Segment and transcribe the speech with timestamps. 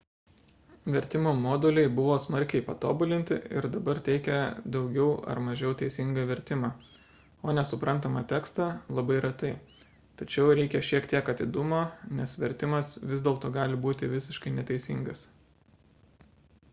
[0.93, 4.39] vertimo moduliai buvo smarkiai patobulinti ir dabar teikia
[4.77, 6.71] daugiau ar mažiau teisingą vertimą
[7.51, 8.67] o nesuprantamą tekstą–
[9.01, 9.53] labai retai
[10.25, 11.83] tačiau reikia šiek tiek atidumo
[12.23, 15.25] nes vertimas vis dėlto gali būti visiškai neteisingas